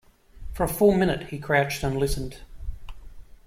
[0.51, 2.39] For a full minute he crouched and listened.